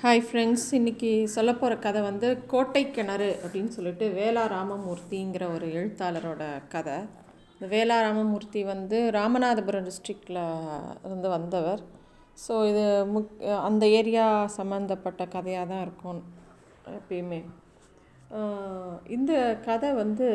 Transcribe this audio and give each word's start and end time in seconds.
Hi 0.00 0.22
friends 0.24 0.64
இன்றைக்கி 0.78 1.10
சொல்ல 1.34 1.50
போகிற 1.60 1.74
கதை 1.84 2.00
வந்து 2.06 2.28
கோட்டை 2.50 2.82
கிணறு 2.96 3.28
அப்படின்னு 3.42 3.70
சொல்லிட்டு 3.76 4.06
வேலா 4.18 4.42
ராமமூர்த்திங்கிற 4.52 5.44
ஒரு 5.54 5.66
எழுத்தாளரோட 5.76 6.42
கதை. 6.74 6.96
இந்த 7.52 7.66
வேலா 7.74 7.96
ராமமூர்த்தி 8.06 8.62
வந்து 8.72 8.98
ராமநாதபுரம் 9.18 9.86
டிஸ்ட்ரிக்டில் 9.88 10.40
இருந்து 11.06 11.30
வந்தவர். 11.36 11.82
ஸோ 12.44 12.52
இது 12.70 12.84
முக் 13.14 13.32
அந்த 13.68 13.86
ஏரியா 14.00 14.26
சம்மந்தப்பட்ட 14.58 15.28
கதையாக 15.36 15.70
தான் 15.72 15.84
இருக்கும் 15.86 16.20
எப்பயுமே. 16.98 17.40
இந்த 19.18 19.32
கதை 19.68 19.92
வந்து 20.02 20.30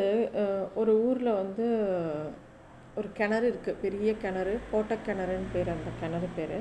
ஒரு 0.82 0.94
ஊரில் 1.08 1.38
வந்து 1.42 1.68
ஒரு 2.98 3.10
கிணறு 3.20 3.48
இருக்குது 3.52 3.82
பெரிய 3.86 4.12
கிணறு 4.26 4.56
கோட்டை 4.72 4.98
கிணறுன்னு 5.08 5.52
பேர் 5.56 5.76
அந்த 5.78 5.92
கிணறு 6.02 6.30
பேர். 6.38 6.58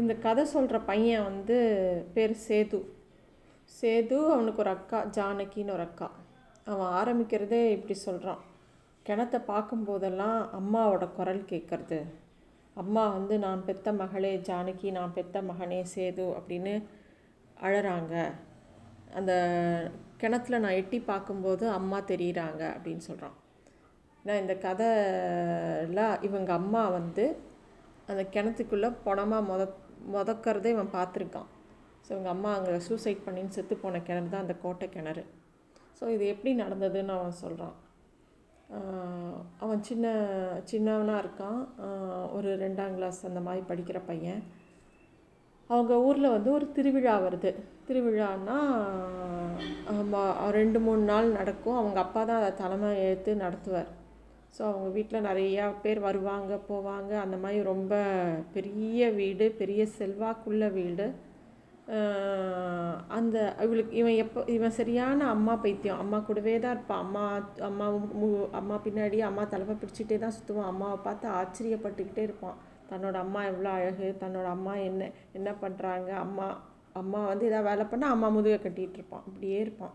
இந்த 0.00 0.12
கதை 0.14 0.44
சொல்கிற 0.44 0.76
பையன் 0.80 1.24
வந்து 1.24 1.56
பேர் 2.14 2.34
சேது. 2.48 2.78
சேது 3.72 4.16
அவனுக்கு 4.34 4.62
ஒரு 4.64 4.70
அக்கா 4.70 4.98
ஜானகின்னு 5.16 5.74
ஒரு 5.76 5.84
அக்கா. 5.88 6.08
அவன் 6.64 6.92
ஆரம்பிக்கிறதே 7.00 7.60
இப்படி 7.70 7.94
சொல்கிறான் 7.94 8.40
கிணத்தை 9.06 9.38
பார்க்கும்போதெல்லாம் 9.46 10.38
அம்மாவோட 10.58 11.06
குரல் 11.12 11.42
கேட்குறது 11.52 11.98
அம்மா 12.76 13.04
வந்து 13.08 13.38
நான் 13.38 13.64
பெத்த 13.64 13.92
மகளே 13.92 14.32
ஜானகி 14.48 14.90
நான் 14.90 15.14
பெத்த 15.14 15.42
மகனே 15.42 15.80
சேது 15.94 16.26
அப்படின்னு 16.38 16.74
அழறாங்க. 17.62 18.14
அந்த 19.14 19.32
கிணத்துல 20.20 20.58
நான் 20.58 20.78
எட்டி 20.80 20.98
பார்க்கும்போது 21.00 21.64
அம்மா 21.68 21.98
தெரியுறாங்க 22.00 22.62
அப்படின்னு 22.74 23.04
சொல்கிறான் 23.08 23.36
நான் 24.24 24.40
இந்த 24.40 24.54
கதையில் 24.66 26.04
இவங்க 26.20 26.50
அம்மா 26.52 26.82
வந்து 26.88 27.24
அந்த 28.06 28.22
கிணத்துக்குள்ளே 28.34 28.88
பணமாக 29.04 29.48
முத 29.48 29.62
முதக்கிறதே 30.14 30.72
இவன் 30.74 30.94
பார்த்துருக்கான். 30.98 31.48
ஸோ 32.04 32.10
இவங்க 32.14 32.30
அம்மா 32.34 32.50
அங்கே 32.58 32.72
சூசைட் 32.88 33.24
பண்ணின்னு 33.26 33.54
செத்து 33.56 33.74
போன 33.82 34.00
கிணறு 34.08 34.32
தான் 34.34 34.44
அந்த 34.44 34.56
கோட்டை 34.64 34.88
கிணறு. 34.96 35.24
ஸோ 35.98 36.04
இது 36.14 36.24
எப்படி 36.34 36.52
நடந்ததுன்னு 36.62 37.14
அவன் 37.18 37.40
சொல்கிறான் 37.44 37.76
அவன் 39.62 39.80
சின்ன 39.88 40.06
சின்னவனாக 40.70 41.22
இருக்கான். 41.22 41.60
ஒரு 42.36 42.50
ரெண்டாம் 42.64 42.94
கிளாஸ் 42.98 43.18
அந்த 43.28 43.40
மாதிரி 43.46 43.62
படிக்கிற 43.70 43.98
பையன். 44.10 44.42
அவங்க 45.70 45.92
ஊரில் 46.06 46.34
வந்து 46.34 46.50
ஒரு 46.58 46.66
திருவிழா 46.76 47.14
வருது. 47.26 47.50
திருவிழான்னா 47.88 48.58
ரெண்டு 50.58 50.78
மூணு 50.86 51.02
நாள் 51.10 51.36
நடக்கும். 51.38 51.78
அவங்க 51.80 51.98
அப்பா 52.04 52.20
தான் 52.30 52.40
அதை 52.40 52.50
தலைமை 52.62 52.90
எடுத்து 53.06 53.34
நடத்துவார். 53.44 53.90
ஸோ 54.56 54.62
அவங்க 54.70 54.88
வீட்டில் 54.96 55.26
நிறையா 55.28 55.66
பேர் 55.84 56.00
வருவாங்க 56.06 56.54
போவாங்க. 56.70 57.12
அந்த 57.24 57.36
மாதிரி 57.42 57.60
ரொம்ப 57.72 57.92
பெரிய 58.56 59.10
வீடு 59.20 59.46
பெரிய 59.60 59.82
செல்வாக்குள்ள 59.98 60.66
வீடு. 60.80 61.06
அந்த 63.16 63.36
இவளுக்கு 63.64 63.94
இவன் 64.00 64.18
எப்போ 64.24 64.40
இவன் 64.56 64.76
சரியான 64.80 65.28
அம்மா 65.34 65.54
பைத்தியம். 65.64 66.02
அம்மா 66.02 66.18
கூடவே 66.28 66.54
தான் 66.64 66.74
இருப்பான் 66.76 67.02
அம்மா 67.04 67.24
அம்மா 67.68 67.86
அம்மா 68.60 68.76
பின்னாடி 68.86 69.18
அம்மா 69.30 69.44
தலைமை 69.54 69.74
பிடிச்சிட்டே 69.80 70.18
தான் 70.24 70.36
சுற்றுவான் 70.36 70.70
அம்மாவை 70.72 70.98
பார்த்து 71.06 71.26
ஆச்சரியப்பட்டுக்கிட்டே 71.40 72.24
இருப்பான். 72.28 72.60
தன்னோட 72.90 73.16
அம்மா 73.24 73.42
எவ்வளோ 73.50 73.70
அழகு 73.78 74.08
தன்னோட 74.22 74.46
அம்மா 74.56 74.74
என்ன 74.88 75.10
என்ன 75.38 75.50
பண்ணுறாங்க 75.64 76.10
அம்மா 76.26 76.46
அம்மா 77.00 77.20
வந்து 77.32 77.48
ஏதாவது 77.50 77.68
வேலை 77.70 77.84
பண்ணால் 77.90 78.14
அம்மா 78.14 78.28
முதுகை 78.36 78.58
கட்டிகிட்டு 78.60 78.98
இருப்பான். 79.00 79.26
அப்படியே 79.28 79.58
இருப்பான். 79.64 79.94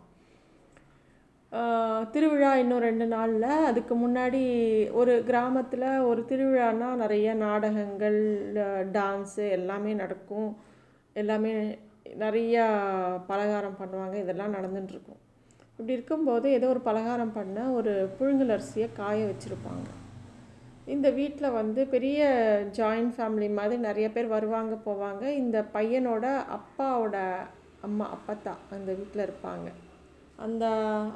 திருவிழா 2.12 2.56
இன்னும் 2.56 2.86
ரெண்டு 2.88 3.06
நாளில். 3.06 3.50
அதுக்கு 3.70 3.94
முன்னாடி 3.96 4.42
ஒரு 4.92 5.24
கிராமத்தில் 5.24 5.86
ஒரு 6.00 6.26
திருவிழான்னா 6.30 6.90
நிறைய 7.04 7.34
நாடகங்கள் 7.34 8.20
டான்ஸு 8.98 9.50
எல்லாமே 9.50 9.94
நடக்கும். 9.94 10.58
எல்லாமே 11.14 11.54
நிறையா 12.24 12.66
பலகாரம் 13.28 13.80
பண்ணுவாங்க. 13.82 14.14
இதெல்லாம் 14.14 14.54
நடந்துட்டுருக்கும். 14.54 15.22
இப்படி 15.72 15.94
இருக்கும்போது 15.94 16.52
ஏதோ 16.52 16.68
ஒரு 16.68 16.80
பலகாரம் 16.80 17.34
பண்ண 17.34 17.64
ஒரு 17.72 18.10
புழுங்கலரிசியை 18.20 18.90
காய 18.94 19.18
வச்சுருப்பாங்க. 19.32 19.88
இந்த 20.86 21.10
வீட்டில் 21.10 21.58
வந்து 21.60 21.82
பெரிய 21.88 22.20
ஜாயிண்ட் 22.78 23.14
ஃபேமிலி 23.18 23.50
மாதிரி 23.54 23.78
நிறைய 23.82 24.12
பேர் 24.12 24.28
வருவாங்க 24.28 24.76
போவாங்க. 24.86 25.24
இந்த 25.42 25.66
பையனோட 25.74 26.26
அப்பாவோட 26.58 27.18
அம்மா 27.82 28.06
அப்பத்தா 28.16 28.54
அந்த 28.72 28.92
வீட்டில் 28.94 29.28
இருப்பாங்க. 29.28 29.68
அந்த 30.46 30.66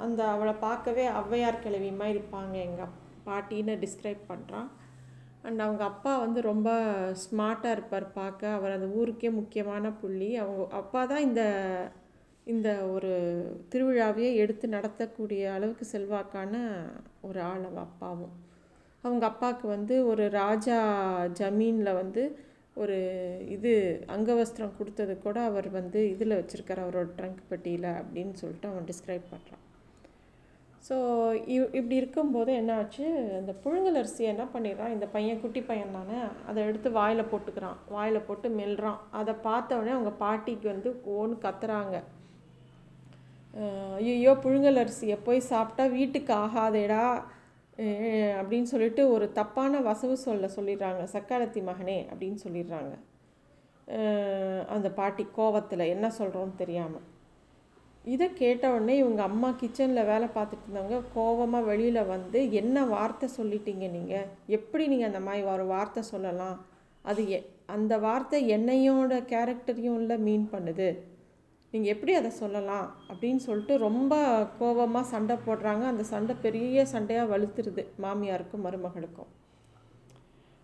அந்த 0.06 0.22
அவளை 0.28 0.54
பார்க்கவே 0.68 1.04
ஔவையார் 1.22 1.64
கிழவி 1.64 1.92
மாதிரி 1.92 2.18
இருப்பாங்க. 2.18 2.54
எங்கள் 2.68 2.94
பாட்டின்னு 3.26 3.74
டிஸ்கிரைப் 3.84 4.30
பண்ணுறான் 4.30 4.70
அண்ட் 5.42 5.60
அவங்க 5.60 5.84
அப்பா 5.84 6.12
வந்து 6.18 6.40
ரொம்ப 6.42 6.70
ஸ்மார்ட்டாக 7.24 7.76
இருப்பார் 7.78 8.08
பார்க்க. 8.12 8.54
அவர் 8.58 8.72
அந்த 8.72 8.88
ஊருக்கே 9.00 9.30
முக்கியமான 9.30 9.92
புள்ளி. 9.92 10.30
அவங்க 10.36 10.64
அப்பா 10.82 11.02
தான் 11.06 11.26
இந்த 11.30 11.44
இந்த 12.46 12.70
ஒரு 12.94 13.12
திருவிழாவையே 13.72 14.30
எடுத்து 14.34 14.68
நடத்தக்கூடிய 14.68 15.42
அளவுக்கு 15.54 15.86
செல்வாக்கான 15.92 16.54
ஒரு 17.22 17.40
ஆள் 17.42 17.66
அவள் 17.66 17.86
அப்பாவும். 17.88 18.34
அவங்க 19.04 19.26
அப்பாவுக்கு 19.26 19.68
வந்து 19.68 19.96
ஒரு 20.06 20.24
ராஜா 20.30 20.80
ஜமீனில் 21.40 21.98
வந்து 22.02 22.24
ஒரு 22.76 22.98
இது 23.48 23.72
அங்கவஸ்திரம் 24.08 24.78
கொடுத்தது 24.78 25.18
கூட 25.18 25.42
அவர் 25.42 25.70
வந்து 25.70 26.10
இதில் 26.10 26.40
வச்சுருக்கார் 26.40 26.84
அவரோட 26.86 27.10
ட்ரங்க் 27.18 27.42
பெட்டியில் 27.50 27.90
அப்படின்னு 28.02 28.34
சொல்லிட்டு 28.34 28.70
அவன் 28.70 28.88
டிஸ்கிரைப் 28.92 29.32
பண்ணுறான் 29.34 29.66
ஸோ 30.88 30.96
இவ் 31.56 31.66
இப்படி 31.78 31.96
இருக்கும்போது 31.96 32.54
என்ன 32.54 32.76
ஆச்சு? 32.76 33.06
அந்த 33.40 33.56
புழுங்கல் 33.64 34.00
என்ன 34.32 34.44
பண்ணிடுறான்? 34.54 34.94
இந்த 34.96 35.06
பையன் 35.06 35.42
குட்டி 35.42 35.62
பையன் 35.62 35.92
தானே 35.92 36.18
அதை 36.48 36.64
எடுத்து 36.64 36.92
வாயில் 36.92 37.30
போட்டுக்கிறான். 37.32 37.78
வாயில் 37.90 38.26
போட்டு 38.28 38.50
மெல்றான். 38.50 38.98
அதை 39.12 39.34
பார்த்தவொடனே 39.44 39.94
அவங்க 39.98 40.10
பாட்டிக்கு 40.10 40.68
வந்து 40.68 41.02
ஓன்னு 41.18 41.38
கத்துறாங்க. 41.46 42.04
ஐயோ 43.98 44.34
புழுங்கல் 44.44 44.82
அரிசியை 44.84 45.18
போய் 45.24 45.40
சாப்பிட்டா 45.40 45.86
வீட்டுக்கு 45.86 46.34
ஆகாதேடா. 46.34 47.24
அப்படின்னு 48.40 48.70
சொல்லிட்டு 48.74 49.04
ஒரு 49.12 49.26
தப்பான 49.32 49.80
வசவு 49.82 50.16
சொல்ல 50.28 50.50
சொல்லிடுறாங்க. 50.58 51.04
சக்காலத்தி 51.16 51.62
மகனே 51.70 52.00
அப்படின்னு 52.12 52.40
சொல்லிடுறாங்க. 52.46 52.94
அந்த 54.76 54.88
பாட்டி 55.00 55.24
கோவத்தில் 55.38 55.92
என்ன 55.94 56.08
சொல்கிறோன்னு 56.20 56.56
தெரியாமல் 56.56 57.08
இதை 58.06 58.28
கேட்டவுடனே 58.34 58.94
இவங்க 58.98 59.22
அம்மா 59.24 59.50
கிச்சனில் 59.62 60.10
வேலை 60.12 60.28
பார்த்துட்டு 60.36 60.66
இருந்தவங்க 60.66 61.00
கோவமாக 61.16 61.68
வெளியில் 61.70 62.10
வந்து 62.12 62.40
என்ன 62.62 62.86
வார்த்தை 62.86 63.28
சொல்லிட்டீங்க 63.38 63.86
நீங்கள் 63.92 64.30
எப்படி 64.58 64.86
நீங்கள் 64.88 65.10
அந்த 65.12 65.22
மாதிரி 65.28 65.44
ஒரு 65.56 65.66
வார்த்தை 65.66 66.02
சொல்லலாம்? 66.04 66.58
அது 67.06 67.22
எ 67.30 67.40
அந்த 67.76 67.94
வார்த்தை 67.98 68.40
என்னையோட 68.56 69.12
கேரக்டரையும் 69.34 70.00
இல்லை 70.02 70.18
மீன் 70.28 70.48
பண்ணுது. 70.52 70.88
நீங்கள் 71.74 71.92
எப்படி 71.94 72.14
அதை 72.20 72.30
சொல்லலாம் 72.40 72.88
அப்படின்னு 73.12 73.42
சொல்லிட்டு 73.48 73.74
ரொம்ப 73.88 74.14
கோவமாக 74.60 75.12
சண்டை 75.12 75.36
போடுறாங்க. 75.46 75.84
அந்த 75.92 76.04
சண்டை 76.14 76.34
பெரிய 76.46 76.84
சண்டையாக 76.94 77.32
வலுத்துருது 77.34 77.86
மாமியாருக்கும் 78.06 78.66
மருமகளுக்கும். 78.68 79.32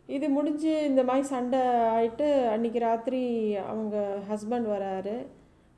இது 0.10 0.26
முடிஞ்சு 0.36 0.74
இந்த 0.90 1.02
மாதிரி 1.08 1.26
சண்டை 1.34 1.62
ஆயிட்டு 1.96 2.28
அன்றைக்கி 2.54 2.80
ராத்திரி 2.88 3.22
அவங்க 3.72 3.96
ஹஸ்பண்ட் 4.30 4.68
வராரு. 4.76 5.16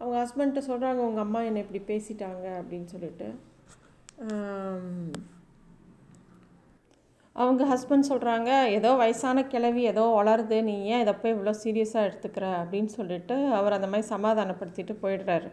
அவங்க 0.01 0.15
ஹஸ்பண்ட்ட 0.23 0.61
சொல்கிறாங்க 0.67 1.01
உங்கள் 1.07 1.25
அம்மா 1.25 1.39
என்னை 1.49 1.63
இப்படி 1.65 1.81
பேசிட்டாங்க 1.91 2.45
அப்படின்னு 2.59 2.89
சொல்லிட்டு. 2.95 3.27
அவங்க 7.41 7.63
ஹஸ்பண்ட் 7.71 8.09
சொல்கிறாங்க 8.11 8.49
ஏதோ 8.77 8.89
வயசான 9.01 9.43
கிழவி 9.51 9.81
ஏதோ 9.91 10.03
வளருது 10.17 10.57
நீ 10.69 10.75
ஏன் 10.93 11.03
இதை 11.03 11.13
போய் 11.21 11.33
இவ்வளோ 11.35 11.53
சீரியஸாக 11.63 12.07
எடுத்துக்கிற? 12.07 12.45
அப்படின்னு 12.61 12.91
சொல்லிட்டு 12.97 13.35
அவர் 13.59 13.75
அந்த 13.77 13.87
மாதிரி 13.91 14.07
சமாதானப்படுத்திட்டு 14.15 14.95
போயிடுறாரு. 15.03 15.49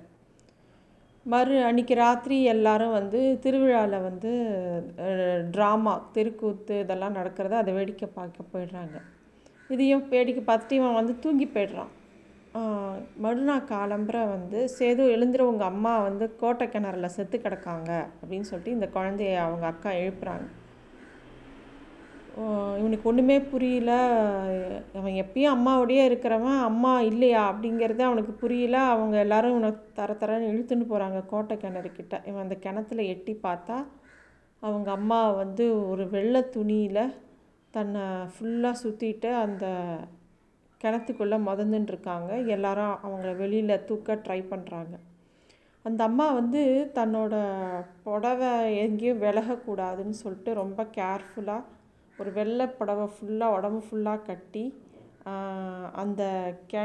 மறு 1.26 1.54
அன்றைக்கி 1.68 1.94
ராத்திரி 2.02 2.36
எல்லாரும் 2.54 2.96
வந்து 2.96 3.20
திருவிழாவில் 3.44 4.04
வந்து 4.08 4.32
ட்ராமா 5.54 5.94
தெருக்கூத்து 6.16 6.74
இதெல்லாம் 6.84 7.16
நடக்கிறத 7.18 7.56
அதை 7.62 7.72
வேடிக்கை 7.78 8.08
பார்க்க 8.18 8.50
போயிடுறாங்க. 8.52 8.96
இதையும் 9.74 10.04
வேடிக்கை 10.12 10.42
பார்த்துட்டு 10.50 10.78
இவன் 10.80 10.98
வந்து 11.00 11.14
தூங்கி 11.22 11.48
போயிடுறான். 11.54 11.94
மறுநாள் 13.24 13.66
காலம்புரை 13.72 14.22
வந்து 14.34 14.58
சேது 14.76 15.02
எழுந்துற 15.14 15.42
உங்கள் 15.52 15.70
அம்மா 15.72 15.94
வந்து 16.08 16.26
கோட்டை 16.42 16.66
கிணறுல 16.74 17.08
செத்து 17.16 17.38
கிடக்காங்க. 17.38 17.90
அப்படின்னு 18.20 18.48
சொல்லிட்டு 18.50 18.76
இந்த 18.76 18.88
குழந்தைய 18.94 19.34
அவங்க 19.46 19.66
அக்கா 19.72 19.90
எழுப்புறாங்க. 20.04 20.46
இவனுக்கு 22.78 23.08
ஒன்றுமே 23.08 23.40
புரியல. 23.40 23.92
அவன் 24.92 25.14
எப்பயும் 25.22 25.54
அம்மாவோடையே 25.54 26.02
இருக்கிறவன் 26.08 26.58
அம்மா 26.60 27.00
இல்லையா 27.00 27.42
அப்படிங்கிறது 27.52 27.98
அவனுக்கு 27.98 28.32
புரியல. 28.32 28.76
அவங்க 28.76 29.18
எல்லாரும் 29.18 29.50
இவனை 29.50 29.70
தர 29.94 30.12
தரன்னு 30.12 30.50
இழுத்துன்னு 30.52 30.90
போகிறாங்க 30.90 31.20
கோட்டை 31.26 31.56
கிணறுக்கிட்ட. 31.56 32.14
இவன் 32.26 32.42
அந்த 32.42 32.54
கிணத்துல 32.54 33.02
எட்டி 33.02 33.34
பார்த்தா 33.42 33.78
அவங்க 34.62 34.90
அம்மா 34.90 35.30
வந்து 35.30 35.64
ஒரு 35.88 36.08
வெள்ளை 36.08 36.42
துணியில் 36.50 37.14
தன்னை 37.70 38.04
ஃபுல்லாக 38.34 38.80
சுற்றிட்டு 38.82 39.30
அந்த 39.44 39.66
கிணத்துக்குள்ளே 40.80 41.38
முதந்துன்னு 41.48 41.92
இருக்காங்க. 41.94 42.32
எல்லாரும் 42.46 42.94
அவங்கள 43.04 43.36
வெளியில் 43.36 43.84
தூக்க 43.84 44.14
ட்ரை 44.14 44.40
பண்ணுறாங்க 44.50 44.94
அந்த 45.84 46.04
அம்மா 46.04 46.32
வந்து 46.32 46.60
தன்னோட 46.94 47.34
புடவை 48.04 48.52
எங்கேயும் 48.76 49.22
விலகக்கூடாதுன்னு 49.22 50.16
சொல்லிட்டு 50.22 50.54
ரொம்ப 50.54 50.80
கேர்ஃபுல்லாக 50.96 51.62
ஒரு 52.18 52.30
வெள்ளை 52.32 52.66
புடவை 52.78 53.06
ஃபுல்லாக 53.14 53.56
உடம்பு 53.56 53.80
ஃபுல்லாக 53.86 54.26
கட்டி 54.28 54.64
அந்த 56.02 56.22
கே 56.66 56.82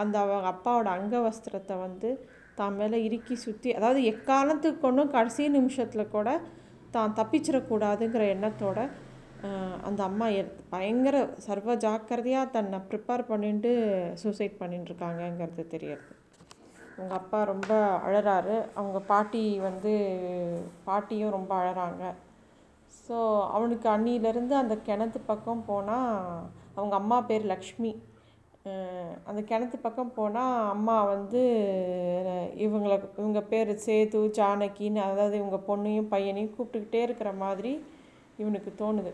அந்த 0.00 0.14
அவங்க 0.20 0.48
அப்பாவோட 0.52 0.88
அங்கவஸ்திரத்தை 0.98 1.74
வந்து 1.78 2.10
தான் 2.54 2.76
மேலே 2.76 2.98
இறுக்கி 3.06 3.34
சுற்றி 3.44 3.70
அதாவது 3.72 4.00
எக்காலத்துக்கு 4.02 4.80
கொண்டும் 4.80 5.14
கடைசி 5.16 5.48
நிமிஷத்தில் 5.48 6.12
கூட 6.16 6.28
தான் 6.90 7.16
தப்பிச்சிடக்கூடாதுங்கிற 7.18 8.24
எண்ணத்தோட 8.34 8.78
அந்த 9.82 10.00
அம்மா 10.02 10.26
பயங்கர 10.70 11.16
சர்வ 11.46 11.74
ஜாக்கிரதையாக 11.84 12.52
தன்னை 12.56 12.78
ப்ரிப்பேர் 12.88 13.28
பண்ணிட்டு 13.28 13.72
சூசைட் 14.22 14.60
பண்ணிட்டுருக்காங்கங்கிறது 14.62 15.64
தெரியுது 15.74 16.06
அவங்க 16.94 17.14
அப்பா 17.14 17.40
ரொம்ப 17.44 17.72
அழறாரு. 18.06 18.56
அவங்க 18.74 18.98
பாட்டி 19.10 19.42
வந்து 19.58 19.92
பாட்டியும் 20.84 21.34
ரொம்ப 21.36 21.52
அழறாங்க. 21.60 22.04
ஸோ 23.08 23.16
அவனுக்கு 23.56 23.86
அன்னியிலேருந்து 23.94 24.54
அந்த 24.62 24.74
கிணத்து 24.88 25.18
பக்கம் 25.30 25.62
போனால் 25.70 26.10
அவங்க 26.78 26.94
அம்மா 27.00 27.18
பேர் 27.28 27.44
லக்ஷ்மி. 27.52 27.92
அந்த 29.28 29.40
கிணத்து 29.50 29.76
பக்கம் 29.84 30.16
போனால் 30.18 30.56
அம்மா 30.72 30.96
வந்து 31.12 31.42
இவங்களை 32.64 32.96
இவங்க 33.20 33.40
பேர் 33.52 33.70
சேது 33.86 34.20
ஜானகின்னு 34.38 35.00
அதாவது 35.08 35.36
இவங்க 35.40 35.58
பொண்ணையும் 35.68 36.10
பையனையும் 36.14 36.54
கூப்பிட்டுக்கிட்டே 36.56 37.00
இருக்கிற 37.06 37.30
மாதிரி 37.44 37.72
இவனுக்கு 38.42 38.70
தோணுது. 38.82 39.12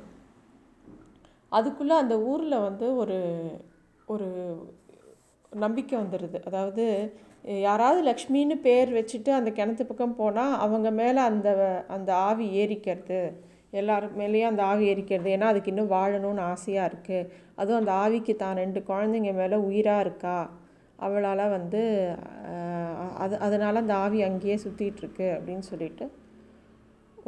அதுக்குள்ளே 1.53 1.97
அந்த 2.03 2.15
ஊரில் 2.31 2.65
வந்து 2.69 2.87
ஒரு 3.03 3.19
ஒரு 4.15 4.29
நம்பிக்கை 5.65 5.97
வந்துடுது 6.03 6.39
அதாவது 6.49 6.85
யாராவது 7.69 8.01
லக்ஷ்மின்னு 8.11 8.57
பேர் 8.67 8.91
வச்சுட்டு 8.99 9.31
அந்த 9.39 9.51
கிணத்து 9.59 9.85
பக்கம் 9.89 10.19
போனால் 10.21 10.55
அவங்க 10.65 10.89
மேலே 11.01 11.21
அந்த 11.31 11.49
அந்த 11.97 12.11
ஆவி 12.29 12.47
ஏறிக்கிறது. 12.63 13.21
எல்லாரும் 13.81 14.19
மேலேயும் 14.21 14.51
அந்த 14.53 14.63
ஆவி 14.71 14.85
எரிக்கிறது. 14.93 15.29
ஏன்னா 15.37 15.47
அதுக்கு 15.53 15.73
இன்னும் 15.73 15.95
வாழணும்னு 15.95 16.43
ஆசையாக 16.53 16.91
இருக்குது 16.91 17.29
அதுவும் 17.61 17.81
அந்த 17.81 17.93
ஆவிக்கு 18.05 18.35
தான் 18.43 18.61
ரெண்டு 18.63 18.81
குழந்தைங்க 18.91 19.33
மேலே 19.41 19.57
உயிராக 19.69 20.05
இருக்கா? 20.07 20.37
அவளால் 21.05 21.53
வந்து 21.57 21.81
அது 23.23 23.35
அதனால் 23.47 23.83
அந்த 23.83 23.95
ஆவி 24.05 24.19
அங்கேயே 24.29 24.57
சுற்றிட்டுருக்கு 24.65 25.27
அப்படின்னு 25.37 25.65
சொல்லிட்டு 25.71 26.07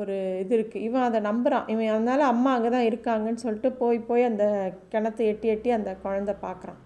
ஒரு 0.00 0.16
இது 0.42 0.52
இருக்குது 0.56 0.86
இவன் 0.86 1.06
அதை 1.08 1.18
நம்புகிறான் 1.28 1.68
இவன் 1.72 1.92
அதனால் 1.94 2.30
அம்மா 2.32 2.50
அங்கே 2.56 2.70
தான் 2.74 2.88
இருக்காங்கன்னு 2.88 3.44
சொல்லிட்டு 3.44 3.70
போய் 3.82 3.98
போய் 4.08 4.28
அந்த 4.30 4.44
கிணத்தை 4.92 5.26
எட்டி 5.32 5.48
எட்டி 5.52 5.70
அந்த 5.76 5.90
குழந்த 6.02 6.32
பார்க்குறான். 6.42 6.80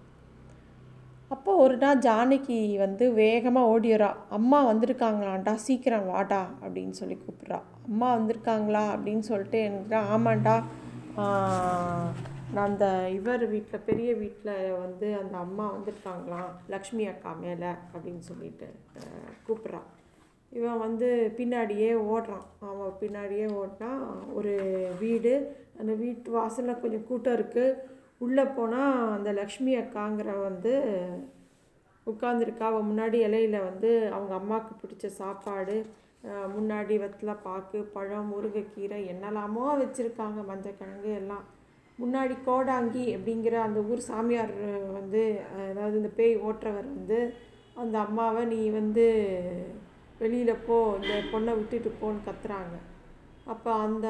அப்போ 1.33 1.51
ஒரு 1.63 1.75
நாள் 1.81 2.01
ஜானகி 2.05 2.59
வந்து 2.83 3.05
வேகமாக 3.19 3.71
ஓடிடுறா 3.73 4.09
அம்மா 4.37 4.59
வந்திருக்காங்களாண்டா 4.69 5.53
சீக்கிரம் 5.65 6.09
வாடா 6.13 6.41
அப்படின்னு 6.63 6.95
சொல்லி 7.01 7.17
கூப்பிட்றா. 7.17 7.59
அம்மா 7.91 8.09
வந்திருக்காங்களா 8.17 8.83
அப்படின்னு 8.93 9.23
சொல்லிட்டு 9.29 9.59
எனக்கு 9.61 9.95
ஆமாண்டா. 10.13 10.55
நான் 12.55 12.67
அந்த 12.69 12.85
இவர் 13.13 13.43
வீட்டில் 13.45 13.85
பெரிய 13.85 14.09
வீட்டில் 14.13 14.53
வந்து 14.83 15.07
அந்த 15.15 15.35
அம்மா 15.37 15.65
வந்திருக்காங்களாம் 15.73 16.51
லக்ஷ்மி 16.67 17.03
அக்கா 17.05 17.31
மேலே 17.41 17.71
அப்படின்னு 17.93 18.23
சொல்லிட்டு 18.29 18.67
கூப்பிட்றான் 19.47 19.89
இவன் 20.51 20.79
வந்து 20.79 21.09
பின்னாடியே 21.37 21.91
ஓடுறான். 22.11 22.45
அவன் 22.69 22.97
பின்னாடியே 23.01 23.45
ஓடினா 23.59 23.91
ஒரு 24.33 24.53
வீடு 24.99 25.33
அந்த 25.79 25.93
வீட்டு 25.93 26.31
வாசலில் 26.31 26.81
கொஞ்சம் 26.81 27.07
கூட்டம் 27.07 27.37
இருக்குது 27.37 27.77
உள்ளே 28.17 28.45
போனால் 28.57 29.13
அந்த 29.13 29.31
லக்ஷ்மி 29.31 29.73
அக்காங்கிற 29.75 30.31
வந்து 30.41 30.73
உட்காந்துருக்கா 32.07 32.65
அவள் 32.69 32.89
முன்னாடி 32.89 33.17
இலையில 33.27 33.57
வந்து 33.63 33.89
அவங்க 34.09 34.33
அம்மாவுக்கு 34.33 34.73
பிடிச்ச 34.81 35.07
சாப்பாடு 35.19 35.75
முன்னாடி 36.55 36.95
வத்தில் 37.03 37.41
பாக்கு 37.45 37.79
பழம் 37.95 38.31
முருங்கைக்கீரை 38.33 38.99
என்னெல்லாமோ 39.13 39.63
வச்சுருக்காங்க 39.81 40.39
மஞ்சக்கிழங்கு 40.49 41.11
எல்லாம். 41.21 41.45
முன்னாடி 42.01 42.35
கோடாங்கி 42.47 43.05
அப்படிங்கிற 43.15 43.55
அந்த 43.67 43.79
ஊர் 43.91 44.07
சாமியார் 44.09 44.53
வந்து 44.99 45.23
அதாவது 45.71 45.95
இந்த 46.01 46.11
பேய் 46.19 46.35
ஓட்டுறவர் 46.47 46.87
வந்து 46.97 47.19
அந்த 47.81 47.95
அம்மாவை 48.05 48.43
நீ 48.53 48.61
வந்து 48.79 49.05
வெளியில் 50.21 50.63
போ 50.67 50.77
இந்த 51.01 51.13
பொண்ணை 51.33 51.51
விட்டுட்டு 51.59 51.91
போன்னு 52.01 52.25
கத்துறாங்க. 52.27 52.75
அப்போ 53.51 53.71
அந்த 53.85 54.07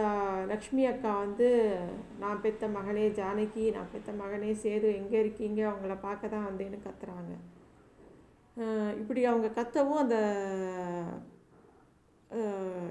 லக்ஷ்மி 0.52 0.84
அக்கா 0.92 1.12
வந்து 1.26 1.48
நான் 2.24 2.42
பெற்ற 2.46 2.68
மகனே 2.78 3.06
ஜானகி 3.20 3.66
நான் 3.76 3.92
பெற்ற 3.94 4.12
மகனே 4.22 4.52
சேது 4.64 4.90
எங்கே 5.00 5.18
இருக்கீங்க? 5.24 5.62
அவங்கள 5.72 5.96
பார்க்க 6.08 6.34
தான் 6.34 6.48
வந்தேன்னு 6.50 6.80
கத்துறாங்க. 6.88 7.34
இப்படி 9.02 9.22
அவங்க 9.32 9.50
கத்தவும் 9.60 10.02
அந்த 10.04 10.18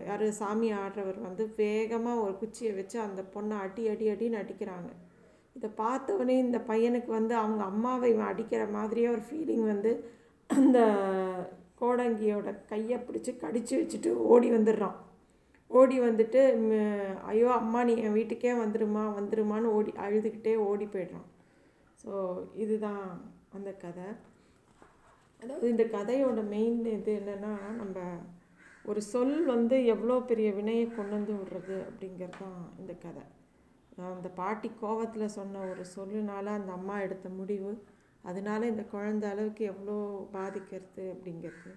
யார் 0.09 0.25
சாமி 0.39 0.69
ஆடுறவர் 0.83 1.19
வந்து 1.27 1.45
வேகமாக 1.61 2.23
ஒரு 2.25 2.35
குச்சியை 2.41 2.73
வச்சு 2.79 2.97
அந்த 3.07 3.21
பொண்ணை 3.35 3.57
அடி 3.67 3.83
அடி 3.93 4.07
அடின்னு 4.15 4.41
அடிக்கிறாங்க. 4.43 4.91
இதை 5.57 5.69
பார்த்தவொடனே 5.83 6.37
இந்த 6.47 6.59
பையனுக்கு 6.71 7.11
வந்து 7.19 7.35
அவங்க 7.43 7.63
அம்மாவை 7.73 8.11
அடிக்கிற 8.31 8.63
மாதிரியே 8.77 9.09
ஒரு 9.15 9.23
ஃபீலிங் 9.29 9.65
வந்து 9.73 9.93
அந்த 10.51 10.79
கோடங்கியோட 11.81 12.49
கையை 12.73 12.99
பிடிச்சி 13.07 13.33
கடிச்சு 13.45 13.75
வச்சுட்டு 13.81 14.11
ஓடி 14.33 14.49
வந்துடுறான். 14.57 14.99
ஓடி 15.71 15.97
வந்துட்டு 16.01 16.41
ஐயோ 17.31 17.49
அம்மா 17.61 17.81
நீ 17.89 17.93
என் 18.07 18.17
வீட்டுக்கே 18.19 18.53
வந்துடுமா 18.63 19.05
வந்துடுமான்னு 19.19 19.75
ஓடி 19.79 19.93
அழுதுகிட்டே 20.05 20.55
ஓடி 20.71 20.87
போய்ட்றான். 20.95 21.29
ஸோ 22.03 22.13
இதுதான் 22.65 23.05
அந்த 23.57 23.71
கதை. 23.85 24.09
அதாவது 25.43 25.67
இந்த 25.75 25.85
கதையோட 25.97 26.41
மெயின் 26.55 26.81
இது 26.97 27.13
என்னென்னா 27.21 27.53
நம்ம 27.81 27.99
ஒரு 28.91 29.01
சொல் 29.11 29.37
வந்து 29.53 29.77
எவ்வளோ 29.95 30.15
பெரிய 30.31 30.49
வினையை 30.59 30.87
கொண்டு 30.91 31.15
வந்து 31.17 31.33
விடுறது 31.39 31.77
அப்படிங்கிறது 31.89 32.39
தான் 32.39 32.61
இந்த 32.81 32.93
கதை. 33.03 33.25
அந்த 34.15 34.29
பாட்டி 34.39 34.69
கோவத்தில் 34.83 35.35
சொன்ன 35.37 35.63
ஒரு 35.71 35.85
சொல்லுனால 35.97 36.47
அந்த 36.59 36.71
அம்மா 36.79 36.97
எடுத்த 37.07 37.29
முடிவு 37.39 37.73
அதனால 38.25 38.61
இந்த 38.67 38.83
குழந்த 38.93 39.25
அளவுக்கு 39.33 39.63
எவ்வளோ 39.73 39.97
பாதிக்கிறது 40.35 41.05
அப்படிங்கிறது. 41.15 41.71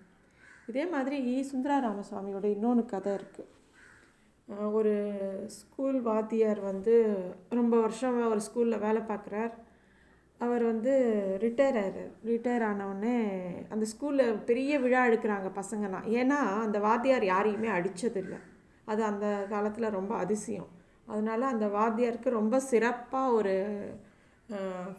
இதே 0.67 0.83
மாதிரி 0.93 1.17
இ. 1.31 1.35
சுந்தரா 1.49 1.77
ராமசுவாமியோட 1.85 2.47
இன்னொன்று 2.55 2.85
கதை 2.93 3.11
இருக்குது 3.13 3.51
ஒரு 4.77 4.93
ஸ்கூல் 5.57 5.99
வாத்தியார் 6.01 6.61
வந்து 6.69 6.93
ரொம்ப 7.59 7.75
வருஷம் 7.81 8.17
ஒரு 8.31 8.41
ஸ்கூலில் 8.47 8.83
வேலை 8.85 9.01
பார்க்குறார். 9.11 9.53
அவர் 10.39 10.63
வந்து 10.71 10.93
ரிட்டையர் 11.43 11.77
ஆகிறார் 11.81 12.09
ரிட்டையர் 12.29 12.65
ஆனவுடனே 12.69 13.17
அந்த 13.73 13.85
ஸ்கூலில் 13.91 14.39
பெரிய 14.49 14.79
விழா 14.83 15.01
எடுக்கிறாங்க 15.09 15.49
பசங்கள்லாம். 15.59 16.07
ஏன்னா 16.19 16.39
அந்த 16.65 16.77
வாத்தியார் 16.87 17.25
யாரையுமே 17.33 17.69
அடித்ததில்லை 17.77 18.39
அது 18.91 19.01
அந்த 19.11 19.27
காலத்தில் 19.53 19.95
ரொம்ப 19.99 20.13
அதிசயம். 20.23 20.69
அதனால் 21.11 21.51
அந்த 21.53 21.65
வாத்தியாருக்கு 21.79 22.29
ரொம்ப 22.39 22.55
சிறப்பாக 22.71 23.35
ஒரு 23.37 23.55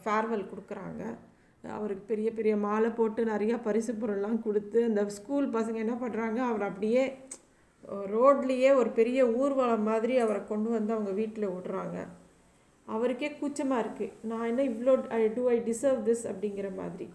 ஃபேர்வெல் 0.03 0.51
கொடுக்குறாங்க. 0.51 1.03
அவருக்கு 1.65 2.05
பெரிய 2.13 2.29
பெரிய 2.39 2.55
மாலை 2.65 2.89
போட்டு 2.97 3.21
நிறையா 3.33 3.57
பரிசு 3.69 3.93
பொருள்லாம் 4.01 4.41
கொடுத்து 4.47 4.79
அந்த 4.89 5.03
ஸ்கூல் 5.19 5.47
பசங்க 5.57 5.79
என்ன 5.85 5.95
பண்ணுறாங்க 6.03 6.41
அவர் 6.49 6.65
அப்படியே 6.71 7.05
ரோட்லேயே 8.15 8.71
ஒரு 8.81 8.91
பெரிய 8.99 9.21
ஊர்வலம் 9.41 9.89
மாதிரி 9.91 10.15
அவரை 10.25 10.43
கொண்டு 10.51 10.69
வந்து 10.77 10.95
அவங்க 10.97 11.13
வீட்டில் 11.21 11.53
விடுறாங்க. 11.55 11.99
அவருக்கே 12.89 13.29
கூச்சமாக 13.41 13.83
இருக்குது 13.85 14.15
நான் 14.31 14.49
என்ன 14.51 14.65
இவ்வளோ 14.71 14.95
I 15.19 15.21
do 15.37 15.45
I 15.55 15.57
deserve 15.69 16.01
this 16.09 16.25
அப்படிங்கிற 16.31 16.69
மாதிரி. 16.81 17.07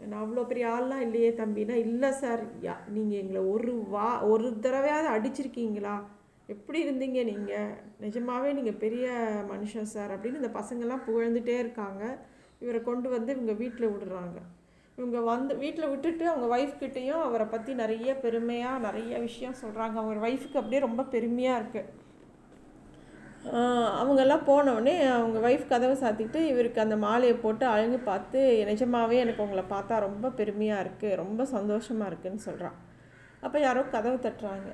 நான் 0.00 0.22
அவ்வளோ 0.24 0.42
பெரிய 0.50 0.64
ஆள்லாம் 0.74 1.04
இல்லையே 1.06 1.30
தம்பினா 1.38 1.76
இல்லை 1.86 2.10
சார். 2.22 2.42
யா 2.66 2.74
நீங்கள் 2.96 3.20
எங்களை 3.22 3.42
ஒரு 3.52 3.72
வா 3.94 4.08
ஒரு 4.32 4.48
தடவையாவது 4.64 5.08
அடிச்சிருக்கீங்களா? 5.14 5.94
எப்படி 6.54 6.78
இருந்தீங்க 6.84 7.20
நீங்கள் 7.30 7.72
நிஜமாகவே 8.04 8.50
நீங்கள் 8.58 8.80
பெரிய 8.84 9.06
மனுஷன் 9.52 9.90
சார் 9.94 10.12
அப்படின்னு 10.14 10.40
இந்த 10.42 10.52
பசங்கள்லாம் 10.60 11.06
புகழ்ந்துட்டே 11.08 11.56
இருக்காங்க. 11.64 12.02
இவரை 12.64 12.80
கொண்டு 12.90 13.08
வந்து 13.16 13.30
இவங்க 13.36 13.54
வீட்டில் 13.62 13.92
விடுறாங்க. 13.94 14.38
இவங்க 14.98 15.18
வந்து 15.32 15.52
வீட்டில் 15.62 15.90
விட்டுட்டு 15.92 16.24
அவங்க 16.32 16.46
ஒய்ஃப்கிட்டேயும் 16.56 17.24
அவரை 17.24 17.46
பற்றி 17.54 17.72
நிறைய 17.80 18.10
பெருமையாக 18.22 18.84
நிறைய 18.84 19.18
விஷயம் 19.24 19.58
சொல்கிறாங்க 19.62 19.96
அவங்க 20.02 20.26
ஒய்ஃபுக்கு 20.28 20.60
அப்படியே 20.60 20.80
ரொம்ப 20.86 21.02
பெருமையாக 21.14 21.60
இருக்குது 21.60 21.90
அவங்கெல்லாம் 24.00 24.46
போனவுடனே 24.46 24.94
அவங்க 25.08 25.38
ஒய்ஃப் 25.48 25.68
கதவை 25.68 25.96
சாத்திட்டு 26.02 26.36
இவருக்கு 26.36 26.80
அந்த 26.80 26.96
மாலையை 26.96 27.36
போட்டு 27.36 27.66
அழுங்கி 27.66 27.96
பார்த்து 27.96 28.64
நிஜமாகவே 28.64 29.18
எனக்கு 29.18 29.42
உங்களை 29.42 29.64
பார்த்தா 29.70 29.98
ரொம்ப 29.98 30.30
பெருமையாக 30.30 30.84
இருக்குது 30.84 31.14
ரொம்ப 31.14 31.44
சந்தோஷமாக 31.44 32.10
இருக்குதுன்னு 32.10 32.46
சொல்கிறான் 32.48 32.76
அப்போ 33.42 33.58
யாரோ 33.60 33.82
கதவை 33.94 34.18
தட்டுறாங்க. 34.18 34.70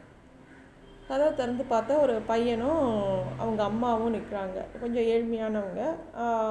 கதவை 1.09 1.35
திறந்து 1.35 1.65
பார்த்தா 1.71 2.01
ஒரு 2.01 2.21
பையனும் 2.27 2.83
அவங்க 3.39 3.63
அம்மாவும் 3.63 4.15
நிற்கிறாங்க 4.15 4.59
கொஞ்சம் 4.81 5.05
ஏழ்மையானவங்க. 5.05 5.83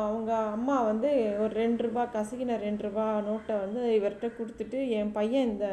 அவங்க 0.07 0.35
அம்மா 0.35 0.83
வந்து 0.83 1.37
ஒரு 1.39 1.53
ரெண்டு 1.53 1.83
ரூபா 1.83 2.03
கசகின 2.15 2.57
ரெண்டு 2.57 2.83
ரூபா 2.83 3.05
நோட்டை 3.27 3.55
வந்து 3.59 3.83
இவர்கிட்ட 3.99 4.29
கொடுத்துட்டு 4.39 4.89
என் 4.89 5.11
பையன் 5.11 5.49
இந்த 5.51 5.67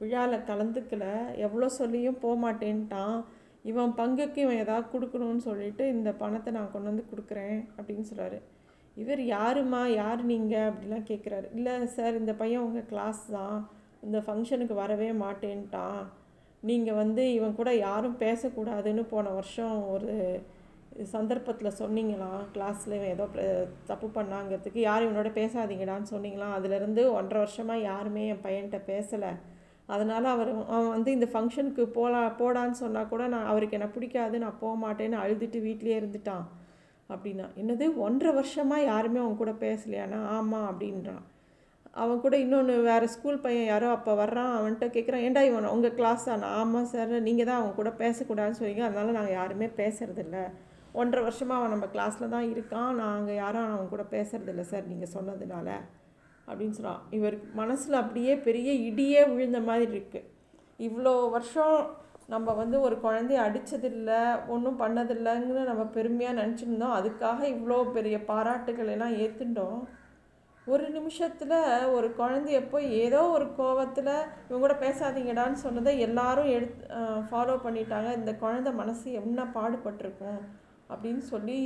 விழாவில் 0.00 0.46
கலந்துக்கல 0.50 1.04
எவ்வளோ 1.36 1.68
சொல்லியும் 1.68 2.18
போக 2.18 2.34
மாட்டேன்ட்டான் 2.44 3.24
இவன் 3.70 3.92
பங்குக்கு 4.00 4.38
இவன் 4.44 4.62
ஏதாவது 4.64 4.86
கொடுக்கணும்னு 4.94 5.42
சொல்லிட்டு 5.48 5.84
இந்த 5.96 6.10
பணத்தை 6.22 6.52
நான் 6.56 6.72
கொண்டு 6.72 6.90
வந்து 6.90 7.04
கொடுக்குறேன் 7.10 7.58
அப்படின்னு 7.76 8.06
சொல்கிறாரு 8.10 8.38
இவர் 9.02 9.20
யாருமா 9.36 9.82
யார் 10.00 10.22
நீங்கள் 10.30 10.66
அப்படிலாம் 10.70 11.06
கேட்குறாரு 11.10 11.46
இல்லை 11.58 11.74
சார் 11.98 12.18
இந்த 12.22 12.32
பையன் 12.40 12.64
உங்கள் 12.66 12.88
கிளாஸ் 12.90 13.22
தான். 13.36 13.58
இந்த 14.06 14.18
ஃபங்க்ஷனுக்கு 14.26 14.74
வரவே 14.80 15.08
மாட்டேன்ட்டான். 15.22 16.02
நீங்கள் 16.70 16.98
வந்து 17.02 17.22
இவன் 17.36 17.56
கூட 17.60 17.70
யாரும் 17.86 18.18
பேசக்கூடாதுன்னு 18.24 19.04
போன 19.12 19.30
வருஷம் 19.38 19.76
ஒரு 19.94 20.12
சந்தர்ப்பத்தில் 21.14 21.78
சொன்னீங்களாம் 21.80 22.42
கிளாஸில் 22.54 22.96
இவன் 22.98 23.14
ஏதோ 23.16 23.26
தப்பு 23.90 24.08
பண்ணாங்கிறதுக்கு. 24.18 24.80
யாரும் 24.88 25.08
இவனோட 25.08 25.30
பேசாதீங்கடான்னு 25.40 26.12
சொன்னீங்களாம் 26.14 26.56
அதுலேருந்து 26.58 27.04
ஒன்றரை 27.18 27.40
வருஷமாக 27.44 27.86
யாருமே 27.90 28.24
என் 28.32 28.44
பையன்கிட்ட 28.46 28.80
பேசலை. 28.92 29.32
அதனால் 29.88 30.26
அவர் 30.34 30.50
அவன் 30.74 30.92
வந்து 30.96 31.10
இந்த 31.16 31.26
ஃபங்க்ஷனுக்கு 31.32 31.84
போலாம் 31.96 32.36
போடான்னு 32.40 32.76
சொன்னால் 32.82 33.10
கூட 33.12 33.22
நான் 33.34 33.50
அவருக்கு 33.52 33.78
என்ன 33.78 33.88
பிடிக்காது 33.96 34.36
நான் 34.44 34.60
போக 34.62 34.74
மாட்டேன்னு 34.84 35.22
அழுதுட்டு 35.22 35.60
வீட்லேயே 35.66 35.98
இருந்துட்டான். 36.00 36.44
அப்படின்னா 37.10 37.46
என்னது 37.60 37.86
ஒன்றரை 38.06 38.32
வருஷமாக 38.38 38.88
யாருமே 38.92 39.20
அவன் 39.22 39.40
கூட 39.42 39.52
பேசலையானா? 39.66 40.18
ஆமாம் 40.36 40.68
அப்படின்றான். 40.70 41.22
அவன் 42.02 42.20
கூட 42.24 42.34
இன்னொன்று 42.42 42.74
வேறு 42.90 43.06
ஸ்கூல் 43.14 43.42
பையன் 43.44 43.70
யாரோ 43.70 43.88
அப்போ 43.96 44.12
வர்றான் 44.20 44.52
அவன்கிட்ட 44.58 44.86
கேட்குறான் 44.94 45.24
ஏண்டா 45.26 45.40
இவன் 45.48 45.72
உங்கள் 45.72 45.96
கிளாஸ் 45.98 46.28
தானே 46.28 46.46
ஆமாம் 46.60 46.90
சார் 46.92 47.12
நீங்கள் 47.26 47.48
தான் 47.48 47.60
அவன் 47.62 47.78
கூட 47.80 47.90
பேசக்கூடாதுன்னு 48.02 48.58
சொன்னீங்க. 48.60 48.84
அதனால் 48.88 49.16
நாங்கள் 49.18 49.36
யாருமே 49.40 49.68
பேசுறதில்ல. 49.80 50.38
ஒன்றரை 51.00 51.22
வருஷமாக 51.26 51.58
அவன் 51.60 51.74
நம்ம 51.74 51.88
கிளாஸில் 51.96 52.32
தான் 52.36 52.48
இருக்கான். 52.54 52.92
நாங்கள் 53.02 53.38
யாரும் 53.42 53.68
அவன் 53.74 53.92
கூட 53.92 54.04
பேசுறதில்ல 54.14 54.64
சார் 54.70 54.90
நீங்கள் 54.92 55.14
சொன்னதுனால. 55.16 55.68
அப்படின்னு 56.48 56.76
சொல்கிறான் 56.76 57.02
இவர் 57.16 57.36
மனசில் 57.60 58.02
அப்படியே 58.02 58.34
பெரிய 58.46 58.70
இடியே 58.88 59.20
விழுந்த 59.32 59.60
மாதிரி 59.68 59.86
இருக்குது 59.92 60.28
இவ்வளோ 60.78 61.14
வருஷம் 61.30 61.76
நம்ம 62.32 62.52
வந்து 62.52 62.76
ஒரு 62.86 62.96
குழந்தைய 63.04 63.40
அடித்ததில்லை 63.46 64.20
ஒன்றும் 64.54 64.78
பண்ணதில்லைங்கன்னு 64.82 65.64
நம்ம 65.70 65.84
பெருமையாக 65.96 66.38
நினச்சிருந்தோம். 66.40 66.96
அதுக்காக 66.98 67.40
இவ்வளோ 67.54 67.78
பெரிய 67.96 68.16
பாராட்டுகள் 68.30 68.92
எல்லாம் 68.94 69.16
ஏற்றுட்டோம் 69.22 69.80
ஒரு 70.66 70.86
நிமிஷத்தில் 70.96 71.56
ஒரு 71.94 72.08
குழந்தைய 72.18 72.58
போய் 72.72 72.86
ஏதோ 73.04 73.20
ஒரு 73.36 73.46
கோவத்தில் 73.56 74.12
இவங்க 74.48 74.62
கூட 74.64 74.74
பேசாதீங்கடான்னு 74.84 75.58
சொன்னதை 75.64 75.94
எல்லாரும் 76.06 76.52
எடுத்து 76.56 76.84
ஃபாலோ 77.30 77.56
பண்ணிட்டாங்க. 77.64 78.10
இந்த 78.20 78.32
குழந்தை 78.42 78.72
மனசு 78.72 79.06
என்ன 79.20 79.46
பாடுபட்டிருக்கும் 79.56 80.40
அப்படின்னு 80.92 81.24
சொல்லி 81.32 81.60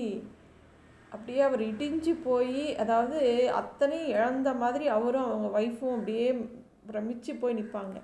அப்படியே 1.13 1.41
அவர் 1.49 1.63
இடிஞ்சு 1.71 2.13
போய் 2.29 2.63
அதாவது 2.83 3.19
அத்தனையும் 3.61 4.13
இழந்த 4.17 4.51
மாதிரி 4.63 4.87
அவரும் 4.97 5.31
அவங்க 5.31 5.49
ஒய்ஃபும் 5.59 5.97
அப்படியே 5.97 6.29
பிரமிச்சு 6.91 7.33
போய் 7.43 7.59
நிற்பாங்க 7.61 7.97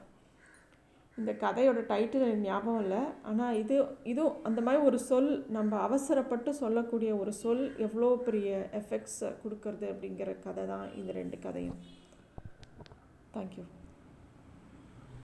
இந்த 1.18 1.32
கதையோட 1.42 1.80
டைட்டில் 1.90 2.24
எனக்கு 2.26 2.46
ஞாபகம் 2.46 2.80
இல்லை. 2.84 3.00
ஆனால் 3.30 3.58
இது 3.62 3.74
இதுவும் 4.12 4.38
அந்த 4.48 4.60
மாதிரி 4.66 4.80
ஒரு 4.88 4.98
சொல் 5.08 5.28
நம்ம 5.56 5.80
அவசரப்பட்டு 5.86 6.52
சொல்லக்கூடிய 6.60 7.10
ஒரு 7.22 7.32
சொல் 7.42 7.64
எவ்வளோ 7.86 8.08
பெரிய 8.28 8.50
எஃபெக்ட்ஸ் 8.80 9.20
கொடுக்கறது 9.42 9.86
அப்படிங்கிற 9.92 10.32
கதை 10.46 10.64
தான் 10.72 10.86
இந்த 11.00 11.12
ரெண்டு 11.20 11.38
கதையும். 11.46 11.78
தேங்க்யூ 13.36 13.64